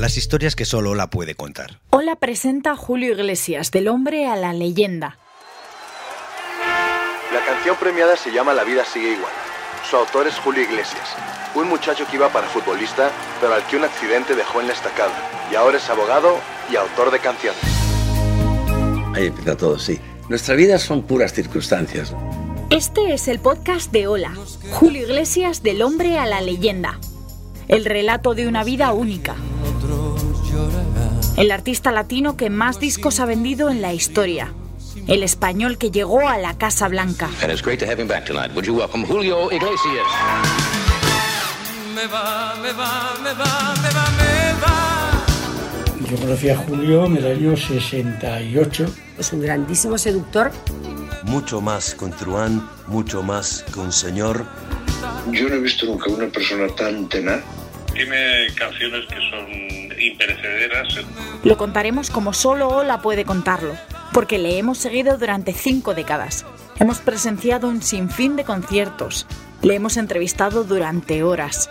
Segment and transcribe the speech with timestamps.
[0.00, 1.78] las historias que solo la puede contar.
[1.90, 5.18] Hola presenta Julio Iglesias, del hombre a la leyenda.
[7.34, 9.30] La canción premiada se llama La vida sigue igual.
[9.88, 11.14] Su autor es Julio Iglesias,
[11.54, 13.10] un muchacho que iba para futbolista,
[13.42, 15.12] pero al que un accidente dejó en la estacada.
[15.52, 16.38] Y ahora es abogado
[16.72, 17.60] y autor de canciones.
[19.14, 20.00] Ahí empieza todo, sí.
[20.30, 22.14] Nuestra vida son puras circunstancias.
[22.70, 24.32] Este es el podcast de Hola,
[24.72, 26.98] Julio Iglesias, del hombre a la leyenda.
[27.68, 29.36] El relato de una vida única.
[31.36, 34.52] El artista latino que más discos ha vendido en la historia.
[35.06, 37.30] El español que llegó a la Casa Blanca.
[37.42, 38.52] And it's great to have him back tonight.
[38.54, 40.06] Would you welcome Julio Iglesias?
[42.00, 45.26] me va, me va, me va, me va, me va.
[46.10, 48.86] Yo conocí a Julio en el año 68.
[49.18, 50.50] Es un grandísimo seductor.
[51.24, 54.46] Mucho más con Truán, mucho más con Señor.
[55.30, 57.42] Yo no he visto nunca una persona tan tenaz.
[57.92, 60.88] Tiene canciones que son imperecederas.
[61.44, 63.74] Lo contaremos como solo Ola puede contarlo,
[64.12, 66.44] porque le hemos seguido durante cinco décadas.
[66.78, 69.26] Hemos presenciado un sinfín de conciertos,
[69.62, 71.68] le hemos entrevistado durante horas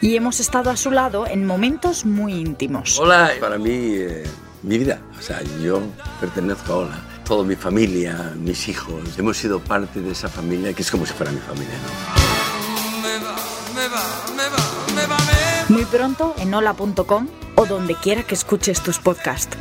[0.00, 2.98] y hemos estado a su lado en momentos muy íntimos.
[2.98, 4.24] Hola, para mí, eh,
[4.62, 5.00] mi vida.
[5.18, 5.80] O sea, yo
[6.20, 7.00] pertenezco a Hola.
[7.24, 11.12] Toda mi familia, mis hijos, hemos sido parte de esa familia que es como si
[11.12, 11.72] fuera mi familia.
[11.72, 13.00] ¿no?
[13.00, 13.36] Me va,
[13.74, 15.16] me va, me va, me va,
[15.68, 19.56] me Muy pronto en hola.com o donde quiera que escuches tus podcasts.